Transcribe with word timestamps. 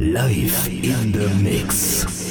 live 0.00 0.66
in 0.68 1.12
the 1.12 1.28
mix. 1.42 2.29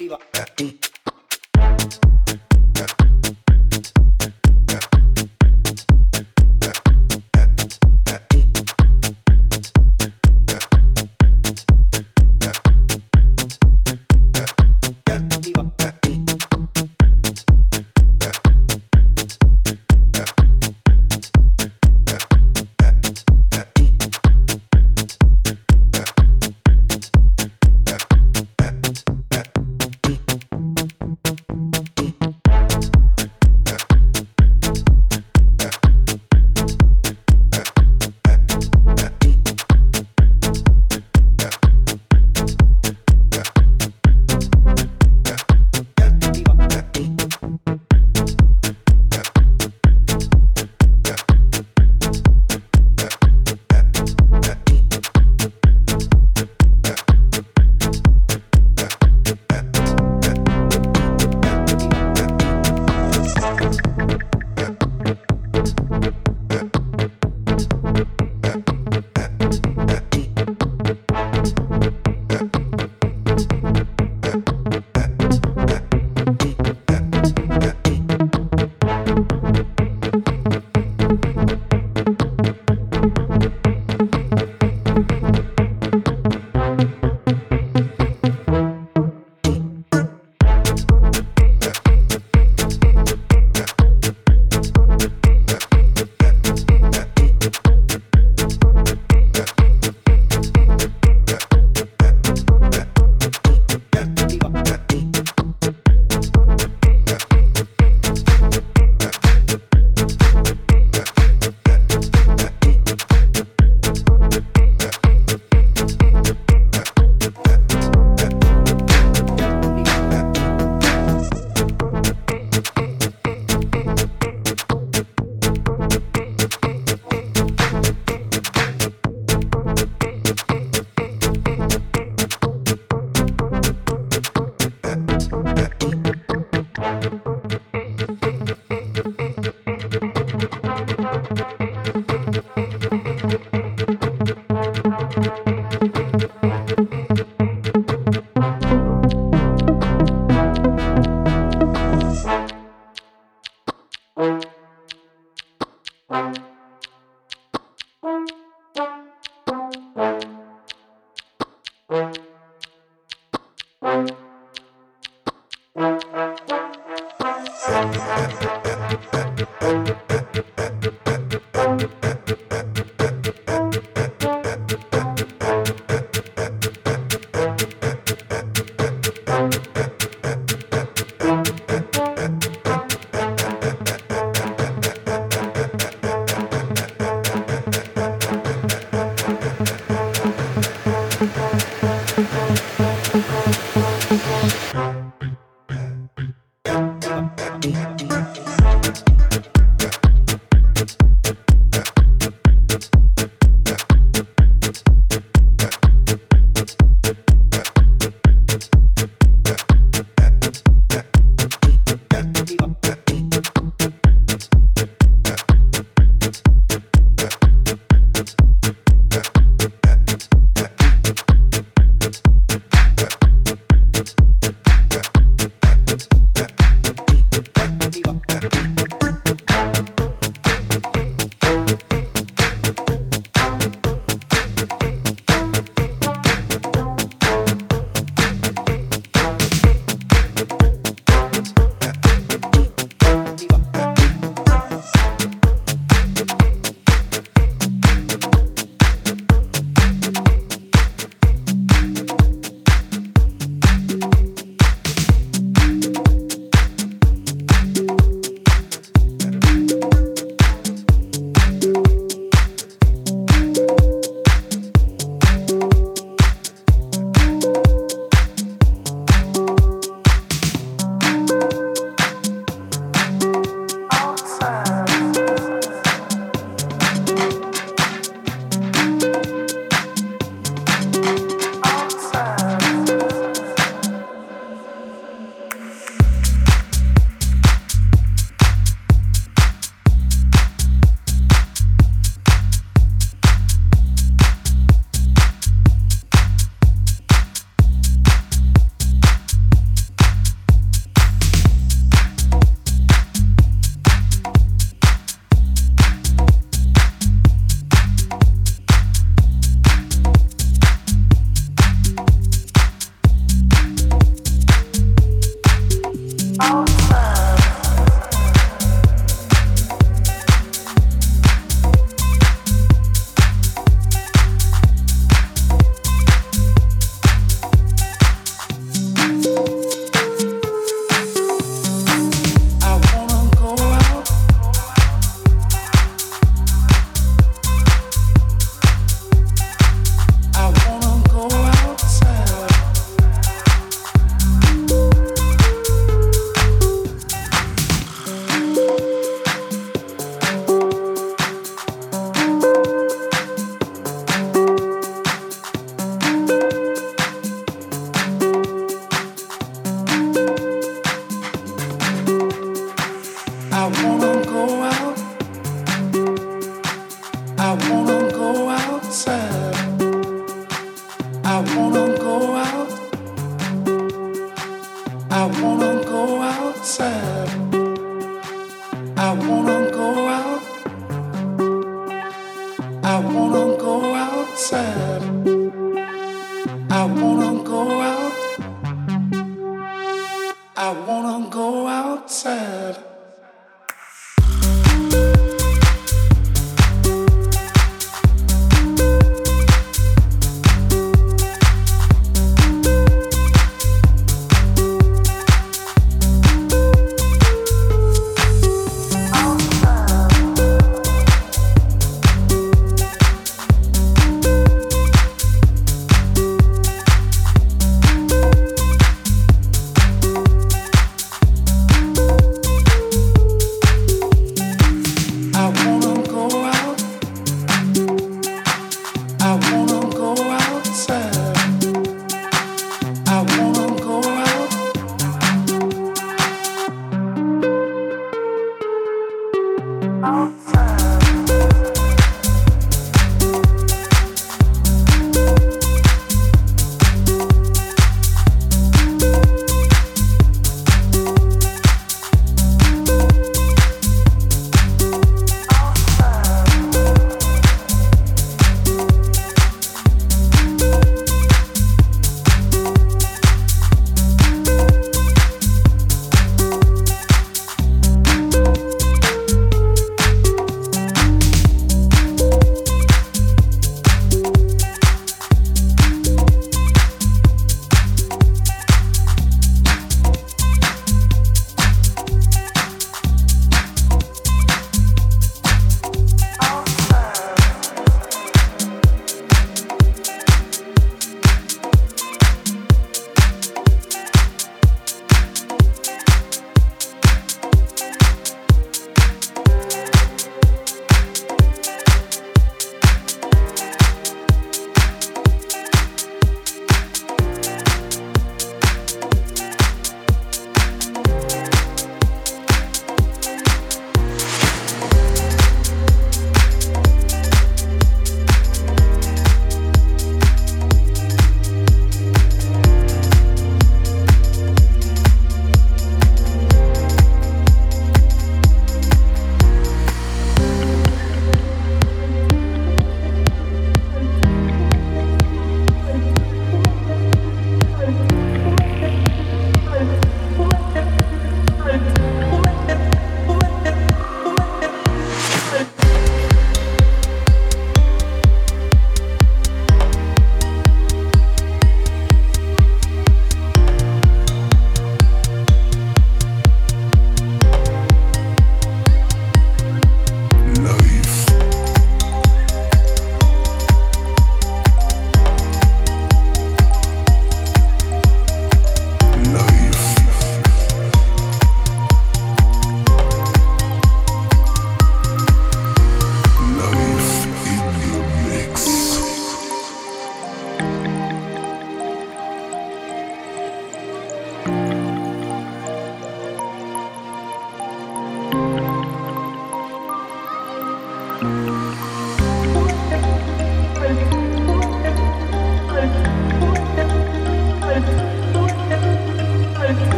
privato. 0.00 0.24
Eh. 0.62 0.89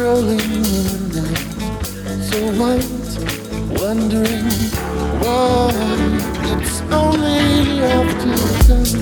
strolling 0.00 0.40
in 0.40 0.62
the 1.10 1.20
night, 1.20 2.22
so 2.24 2.38
white, 2.58 3.10
wondering 3.78 4.48
why 5.20 5.68
it's 6.54 6.80
only 6.90 7.82
after 7.82 8.36
sunset. 8.64 8.99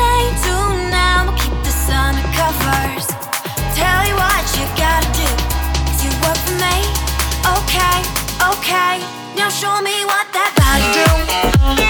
plane 0.00 0.34
tonight. 0.48 1.24
We'll 1.26 1.36
keep 1.36 1.56
this 1.66 1.82
under 1.88 2.24
covers. 2.38 3.06
Tell 3.76 4.00
you 4.08 4.16
what 4.16 4.44
you 4.56 4.64
gotta 4.84 5.10
do. 5.20 5.28
You 6.02 6.10
work 6.24 6.38
for 6.46 6.56
me. 6.64 6.76
Okay, 7.56 7.98
okay. 8.52 8.94
Now 9.36 9.48
show 9.60 9.76
me 9.88 9.96
what 10.10 10.26
that 10.36 10.50
body 10.60 10.88
do. 10.96 11.89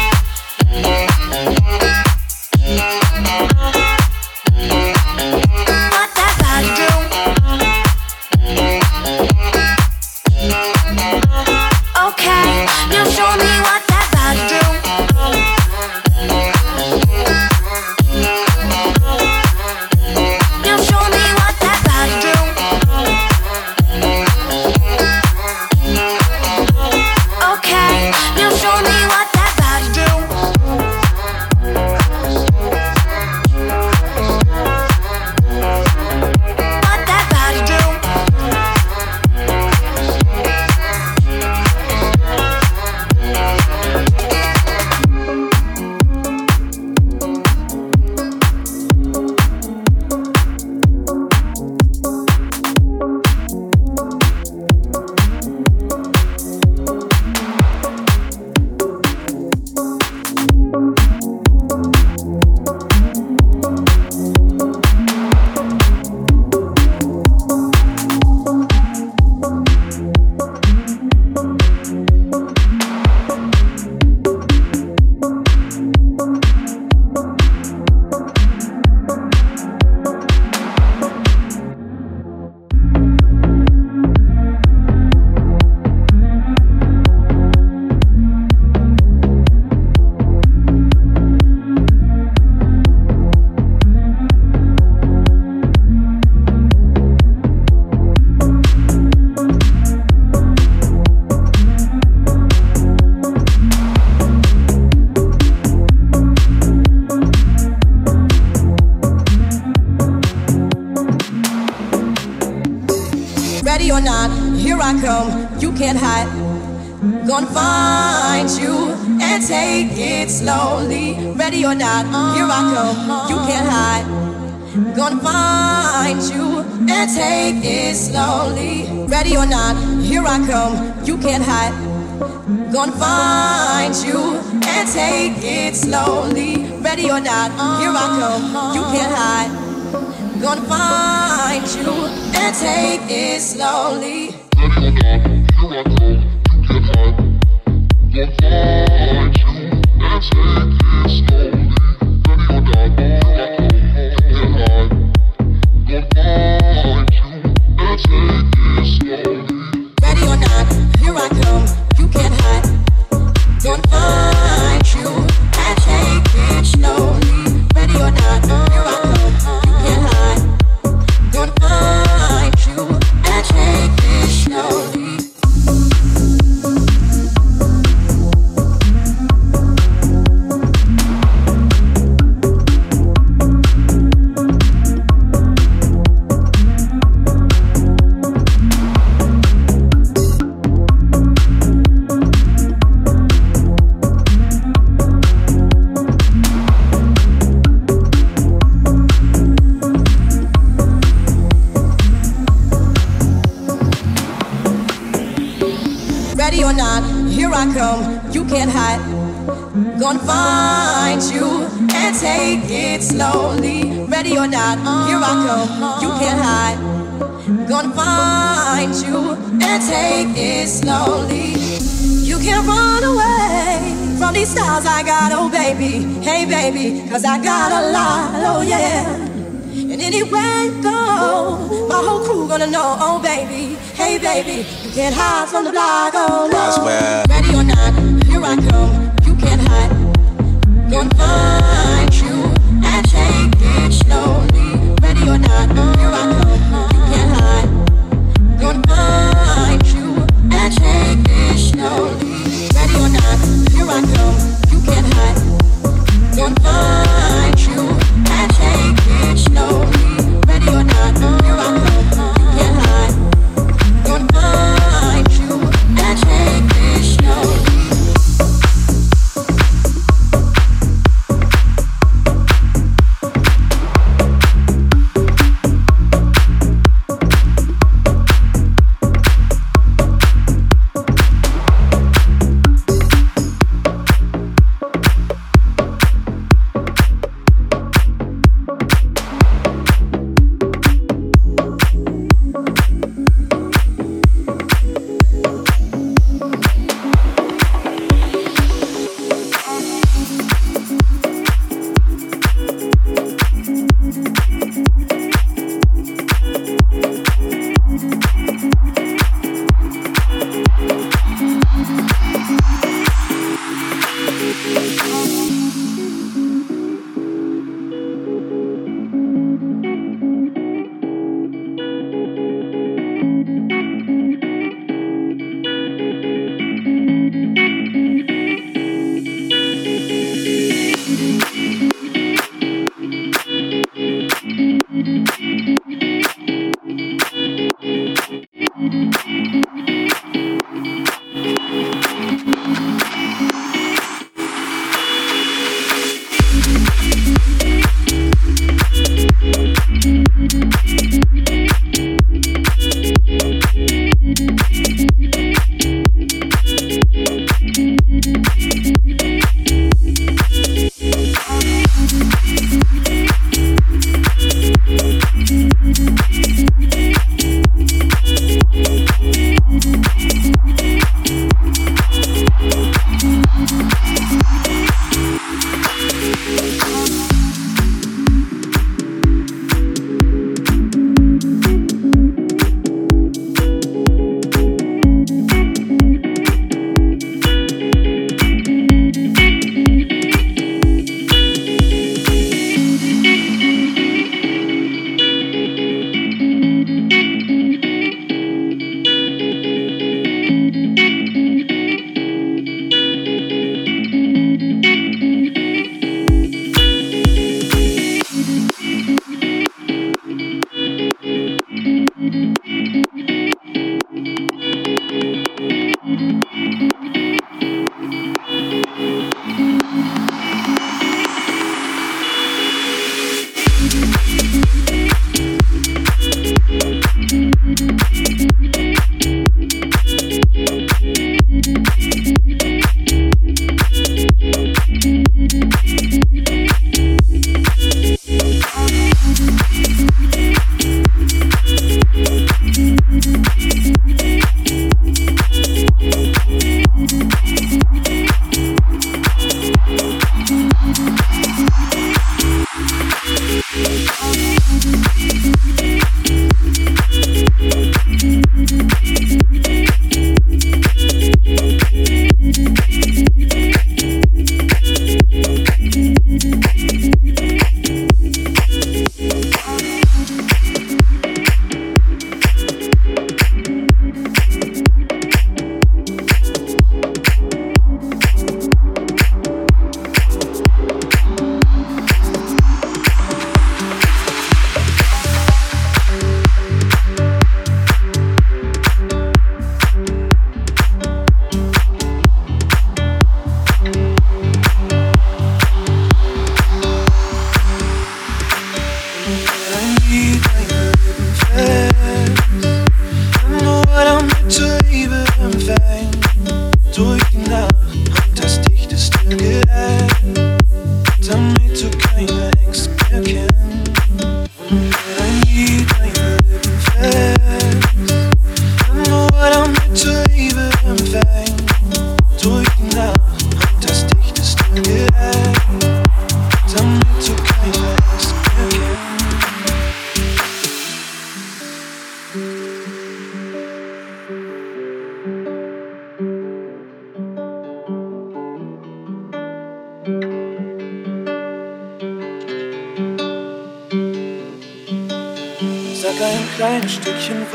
baby. 234.43 234.69
You 234.83 234.91
can't 234.91 235.15
hide 235.15 235.49
from 235.49 235.65
the 235.65 235.71
black, 235.71 236.13
oh 236.15 236.49
no. 236.51 237.25
Ready 237.29 237.55
or 237.55 237.65
not, 237.65 238.25
here 238.25 238.43
I 238.43 238.57
come. 238.57 239.10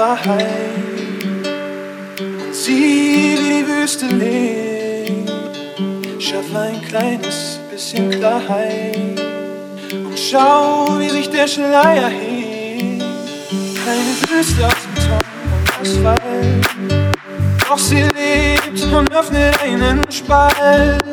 Wahrheit 0.06 0.45
sieh, 2.52 3.36
wie 3.40 3.49
die 3.56 3.68
Wüste 3.68 4.06
lebt. 4.06 5.32
Schaffe 6.22 6.60
ein 6.60 6.80
kleines 6.88 7.60
bisschen 7.72 8.11
Klarheit 8.11 9.19
und 9.91 10.19
schau, 10.19 10.99
wie 10.99 11.10
sich 11.10 11.27
der 11.32 11.48
Schleier 11.48 12.10
hebt. 12.10 13.03
Keine 13.84 14.14
Wüste 14.30 14.68
aus 14.68 14.84
Beton 14.94 15.19
und 15.64 15.82
Asphalt. 15.82 16.68
Doch 17.68 17.80
sie 17.80 18.03
lebt 18.03 18.84
und 18.94 19.11
öffnet 19.11 19.60
einen 19.64 20.02
Spalt, 20.11 21.03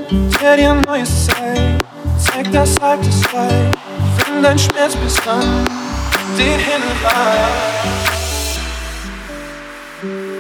der 0.43 0.57
dir 0.59 0.73
ein 0.73 0.83
neues 0.87 1.29
zeigt, 1.29 1.83
zeigt 2.19 2.55
das 2.55 2.79
alte 2.83 3.09
Leid. 3.33 3.75
Wenn 4.27 4.43
dein 4.43 4.59
Schmerz 4.59 4.95
bis 4.97 5.17
an 5.27 5.65
den 6.37 6.59
Himmel 6.59 8.22
Thank 10.03 10.13
you. 10.15 10.32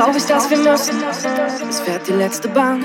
Reicht. 0.00 0.30
letzte 2.08 2.48
Bahn. 2.48 2.84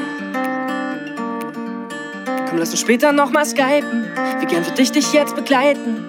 Komm, 2.49 2.57
lass 2.57 2.71
uns 2.71 2.79
später 2.79 3.11
nochmal 3.11 3.45
skypen. 3.45 4.05
Wie 4.39 4.45
gern 4.45 4.65
würde 4.65 4.81
ich 4.81 4.91
dich 4.91 5.13
jetzt 5.13 5.35
begleiten 5.35 6.05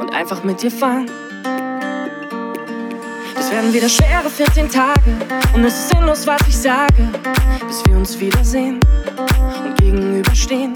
und 0.00 0.14
einfach 0.14 0.44
mit 0.44 0.62
dir 0.62 0.70
fahren. 0.70 1.10
Das 3.34 3.50
werden 3.50 3.72
wieder 3.72 3.88
schwere 3.88 4.28
14 4.28 4.70
Tage 4.70 5.16
und 5.54 5.64
es 5.64 5.74
ist 5.74 5.88
sinnlos, 5.90 6.26
was 6.26 6.40
ich 6.48 6.56
sage, 6.56 7.08
bis 7.66 7.84
wir 7.86 7.96
uns 7.96 8.18
wiedersehen 8.18 8.80
und 9.64 9.78
gegenüberstehen. 9.78 10.72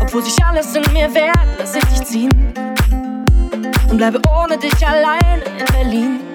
Obwohl 0.00 0.22
sich 0.22 0.42
alles 0.44 0.74
in 0.74 0.82
mir 0.92 1.12
wehrt, 1.14 1.38
lass 1.58 1.74
ich 1.74 1.84
dich 1.84 2.04
ziehen 2.04 2.54
und 3.88 3.96
bleibe 3.96 4.20
ohne 4.36 4.58
dich 4.58 4.86
allein 4.86 5.42
in 5.58 5.64
Berlin. 5.72 6.31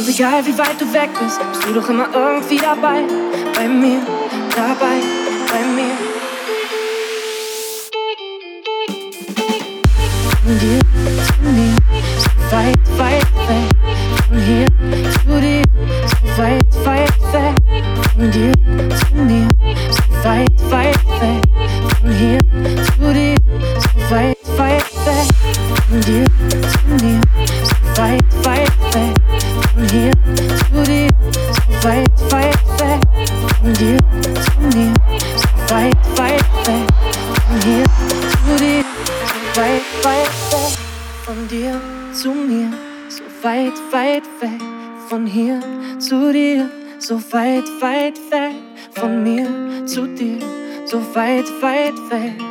Und 0.00 0.08
egal 0.08 0.46
wie 0.46 0.56
weit 0.56 0.80
du 0.80 0.90
weg 0.94 1.10
bist, 1.20 1.38
bist 1.52 1.68
du 1.68 1.74
doch 1.74 1.86
immer 1.90 2.08
irgendwie 2.14 2.56
dabei 2.56 3.04
bei 3.54 3.68
mir, 3.68 4.00
dabei 4.56 5.19
weit, 51.30 51.62
weit 51.62 52.10
weg. 52.10 52.42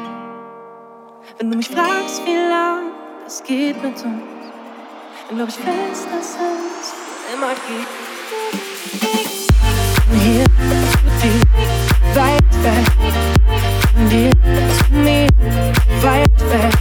Wenn 1.37 1.51
du 1.51 1.57
mich 1.57 1.67
fragst, 1.67 2.25
wie 2.25 2.35
lang 2.35 2.91
das 3.23 3.43
geht 3.43 3.81
mit 3.83 3.93
uns, 3.93 4.03
dann 4.03 5.37
glaub 5.37 5.49
ich 5.49 5.55
fest, 5.55 6.07
dass 6.11 6.37
es 6.37 6.93
immer 7.33 7.53
geht. 7.67 7.89
Von 10.07 10.19
hier 10.19 10.45
dir, 11.21 11.41
weit 12.15 12.53
weg. 12.63 12.87
Von 13.93 14.09
dir 14.09 14.31
zu 14.77 14.93
mir, 14.93 15.27
weit 16.01 16.39
weg. 16.51 16.75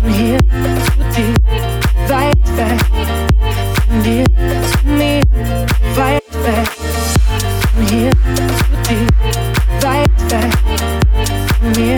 Von 0.00 0.10
hier 0.10 0.38
zu 0.38 1.00
dir, 1.16 1.34
weit 2.08 2.46
weg. 2.56 2.80
Von 3.88 4.02
dir 4.02 4.24
zu 4.70 4.86
mir, 4.86 5.22
weit 5.96 6.32
weg. 6.44 6.68
Von 7.74 7.86
hier 7.86 8.49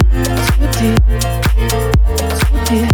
Von 0.03 0.21
mir 0.21 0.97
zu 2.39 2.75
dir, 2.75 2.89